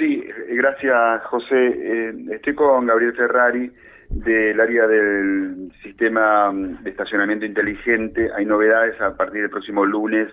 [0.00, 1.54] Sí, gracias José.
[1.54, 3.70] Eh, estoy con Gabriel Ferrari
[4.08, 8.30] del área del sistema de estacionamiento inteligente.
[8.34, 10.32] Hay novedades a partir del próximo lunes.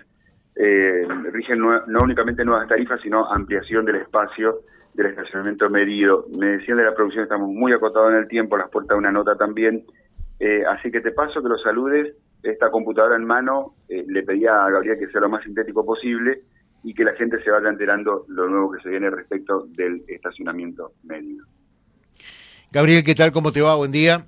[0.56, 4.60] Eh, rigen no, únicamente nuevas tarifas, sino ampliación del espacio
[4.94, 6.24] del estacionamiento medido.
[6.38, 9.12] Me decían de la producción, estamos muy acotados en el tiempo, las puertas de una
[9.12, 9.84] nota también.
[10.40, 12.16] Eh, así que te paso que lo saludes.
[12.42, 16.40] Esta computadora en mano, eh, le pedía a Gabriel que sea lo más sintético posible
[16.82, 20.92] y que la gente se vaya enterando lo nuevo que se viene respecto del estacionamiento
[21.02, 21.44] medio.
[22.70, 23.32] Gabriel, ¿qué tal?
[23.32, 23.76] ¿Cómo te va?
[23.76, 24.26] Buen día.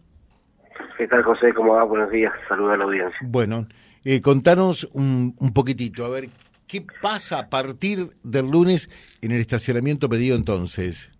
[0.96, 1.52] ¿Qué tal, José?
[1.54, 1.84] ¿Cómo va?
[1.84, 2.32] Buenos días.
[2.48, 3.18] Saludos a la audiencia.
[3.22, 3.66] Bueno,
[4.04, 6.24] eh, contanos un, un, poquitito, a ver,
[6.66, 8.88] ¿qué pasa a partir del lunes
[9.20, 11.12] en el estacionamiento pedido entonces?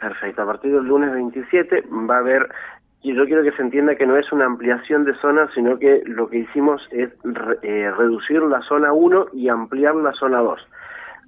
[0.00, 2.48] Perfecto, a partir del lunes 27 va a haber,
[3.06, 6.02] y yo quiero que se entienda que no es una ampliación de zona, sino que
[6.06, 7.08] lo que hicimos es
[7.62, 10.60] eh, reducir la zona 1 y ampliar la zona 2.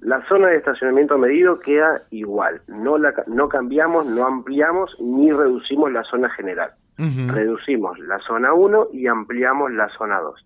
[0.01, 5.89] La zona de estacionamiento medido queda igual, no, la, no cambiamos, no ampliamos ni reducimos
[5.93, 6.71] la zona general.
[6.97, 10.45] Reducimos la zona 1 y ampliamos la zona 2.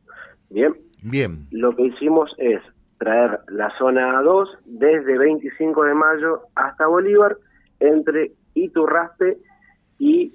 [0.51, 0.75] Bien.
[1.01, 1.47] Bien.
[1.49, 2.61] Lo que hicimos es
[2.99, 7.37] traer la zona 2 desde 25 de mayo hasta Bolívar,
[7.79, 9.52] entre Iturraspe y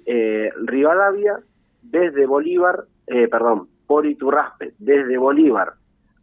[0.05, 1.39] eh, Rivadavia,
[1.81, 5.73] desde Bolívar, eh, perdón, por Iturraspe, desde Bolívar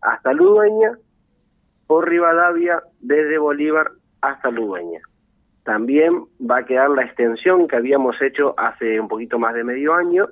[0.01, 0.97] hasta Ludueña
[1.87, 5.01] por Rivadavia desde Bolívar hasta Ludueña.
[5.65, 9.95] También va a quedar la extensión que habíamos hecho hace un poquito más de medio
[9.95, 10.27] año,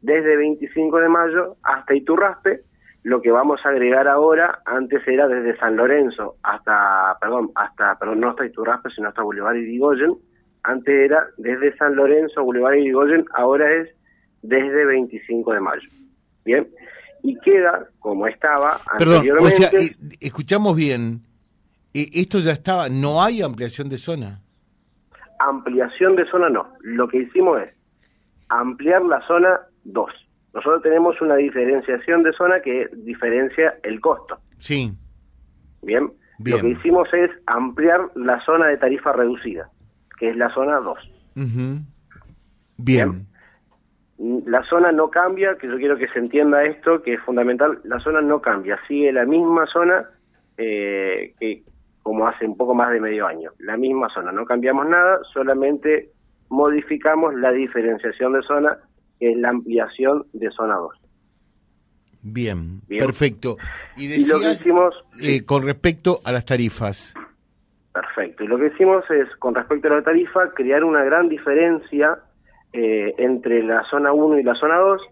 [0.00, 2.62] desde 25 de mayo hasta Iturraspe.
[3.02, 8.20] Lo que vamos a agregar ahora, antes era desde San Lorenzo hasta, perdón, hasta, perdón,
[8.20, 10.14] no hasta Iturraspe, sino hasta Boulevard Irigoyen.
[10.68, 13.88] Antes era desde San Lorenzo, Boulevard Irigoyen, ahora es
[14.42, 15.88] desde 25 de mayo.
[16.44, 16.68] Bien,
[17.22, 19.66] y queda como estaba anteriormente.
[19.66, 21.22] O sea, eh, escuchamos bien,
[21.94, 24.42] eh, esto ya estaba, no hay ampliación de zona.
[25.38, 27.70] Ampliación de zona no, lo que hicimos es
[28.50, 30.10] ampliar la zona 2.
[30.52, 34.38] Nosotros tenemos una diferenciación de zona que diferencia el costo.
[34.58, 34.92] Sí.
[35.80, 36.12] Bien.
[36.44, 39.70] Lo que hicimos es ampliar la zona de tarifa reducida,
[40.18, 40.98] que es la zona 2.
[42.78, 43.26] Bien
[44.18, 48.00] la zona no cambia, que yo quiero que se entienda esto, que es fundamental, la
[48.00, 50.10] zona no cambia, sigue la misma zona
[50.56, 51.62] eh, que
[52.02, 56.10] como hace un poco más de medio año, la misma zona, no cambiamos nada, solamente
[56.48, 58.78] modificamos la diferenciación de zona,
[59.20, 60.94] que es la ampliación de zona 2.
[62.22, 63.56] Bien, perfecto.
[63.96, 64.94] Y, lo que hicimos...
[65.20, 67.14] Eh, con respecto a las tarifas.
[68.00, 72.16] Perfecto, y lo que hicimos es, con respecto a la tarifa, crear una gran diferencia
[72.72, 75.02] eh, entre la zona 1 y la zona 2.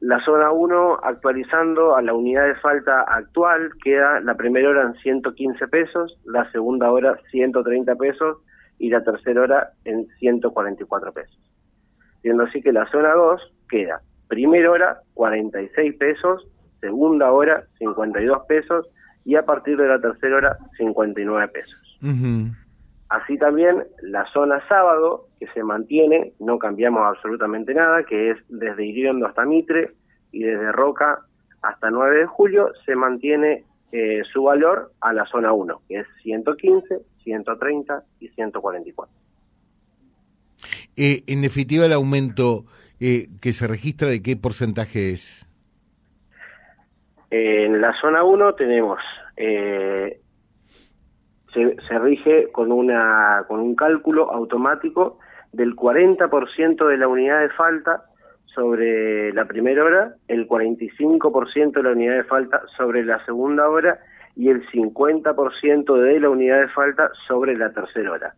[0.00, 4.94] La zona 1, actualizando a la unidad de falta actual, queda la primera hora en
[4.94, 8.38] 115 pesos, la segunda hora 130 pesos
[8.78, 11.38] y la tercera hora en 144 pesos.
[12.22, 16.46] Siendo así que la zona 2 queda primera hora 46 pesos,
[16.80, 18.86] segunda hora 52 pesos
[19.26, 21.87] y a partir de la tercera hora 59 pesos.
[23.08, 28.84] Así también la zona sábado, que se mantiene, no cambiamos absolutamente nada, que es desde
[28.84, 29.92] Iriondo hasta Mitre
[30.30, 31.20] y desde Roca
[31.62, 36.06] hasta 9 de julio, se mantiene eh, su valor a la zona 1, que es
[36.22, 39.14] 115, 130 y 144.
[40.96, 42.64] Eh, en definitiva, el aumento
[43.00, 45.48] eh, que se registra, ¿de qué porcentaje es?
[47.30, 48.98] En la zona 1 tenemos
[49.36, 50.20] eh,
[51.88, 55.18] se, rige con, una, con un cálculo automático
[55.52, 58.04] del 40% de la unidad de falta
[58.46, 63.98] sobre la primera hora, el 45% de la unidad de falta sobre la segunda hora
[64.34, 68.34] y el 50% de la unidad de falta sobre la tercera hora.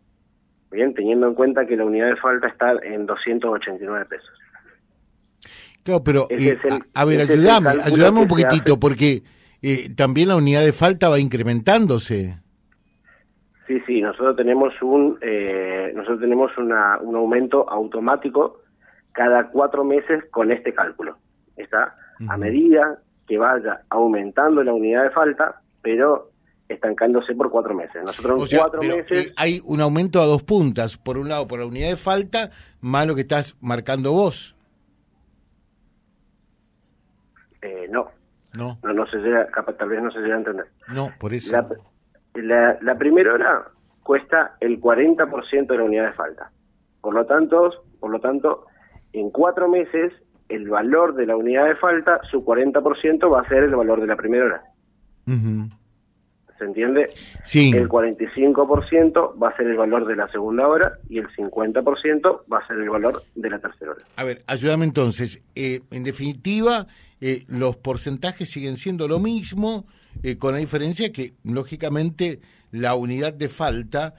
[0.71, 4.29] Bien, teniendo en cuenta que la unidad de falta está en 289 pesos.
[5.83, 6.57] Claro, pero eh,
[6.93, 9.23] a, ver, ayúdame, ayúdame un poquitito, porque
[9.61, 12.39] eh, también la unidad de falta va incrementándose.
[13.71, 18.59] Sí, sí, nosotros tenemos un eh, nosotros tenemos una, un aumento automático
[19.13, 21.17] cada cuatro meses con este cálculo.
[21.55, 21.95] Está
[22.27, 26.31] a medida que vaya aumentando la unidad de falta, pero
[26.67, 28.03] estancándose por cuatro meses.
[28.03, 30.97] Nosotros en cuatro meses eh, hay un aumento a dos puntas.
[30.97, 32.51] Por un lado, por la unidad de falta,
[32.81, 34.53] más lo que estás marcando vos.
[37.61, 38.09] Eh, no.
[38.57, 38.79] No.
[38.83, 39.47] No, no se llega,
[39.79, 40.65] tal vez no se llega a entender.
[40.93, 41.53] No, por eso.
[41.53, 41.65] La,
[42.33, 43.65] la primera hora
[44.03, 46.51] cuesta el 40% de la unidad de falta.
[47.01, 48.65] Por lo tanto, por lo tanto,
[49.13, 50.13] en cuatro meses
[50.49, 54.07] el valor de la unidad de falta, su 40% va a ser el valor de
[54.07, 54.63] la primera hora.
[56.57, 57.09] ¿Se entiende?
[57.43, 57.71] Sí.
[57.73, 62.57] El 45% va a ser el valor de la segunda hora y el 50% va
[62.59, 64.03] a ser el valor de la tercera hora.
[64.17, 65.41] A ver, ayúdame entonces.
[65.55, 66.85] Eh, en definitiva,
[67.21, 69.85] eh, los porcentajes siguen siendo lo mismo,
[70.23, 72.39] eh, con la diferencia que, lógicamente,
[72.71, 74.15] la unidad de falta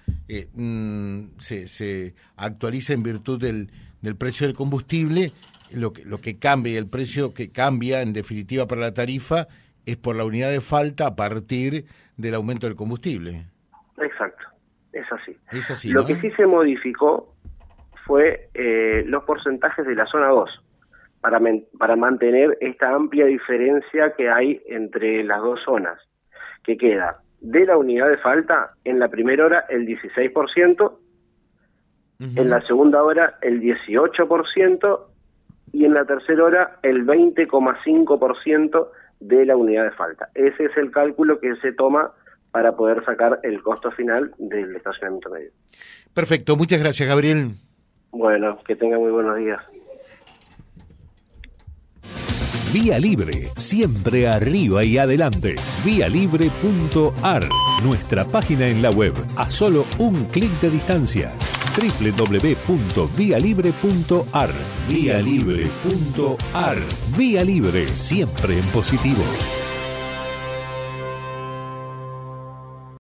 [0.54, 5.32] mm, se, se, actualiza en virtud del, del precio del combustible.
[5.72, 9.48] Lo que, lo que cambia, el precio que cambia, en definitiva, para la tarifa
[9.86, 11.86] es por la unidad de falta a partir
[12.16, 13.46] del aumento del combustible.
[13.98, 14.44] Exacto,
[14.92, 15.36] es así.
[15.50, 17.34] Es así Lo que sí se modificó
[18.04, 20.62] fue eh, los porcentajes de la zona 2
[21.22, 21.40] para,
[21.78, 25.98] para mantener esta amplia diferencia que hay entre las dos zonas,
[26.64, 30.92] que queda de la unidad de falta en la primera hora el 16%,
[32.20, 35.00] en la segunda hora el 18%
[35.72, 40.28] y en la tercera hora el 20,5% de la unidad de falta.
[40.34, 42.12] Ese es el cálculo que se toma
[42.52, 45.50] para poder sacar el costo final del estacionamiento medio.
[46.14, 47.54] Perfecto, muchas gracias Gabriel.
[48.12, 49.60] Bueno, que tenga muy buenos días.
[52.72, 55.56] Vía Libre, siempre arriba y adelante.
[55.84, 57.46] Vialibre.ar,
[57.82, 61.32] nuestra página en la web, a solo un clic de distancia
[61.76, 64.52] www.vialibre.ar.
[64.88, 66.78] Vialibre.ar.
[67.16, 69.22] Vía Libre, siempre en positivo.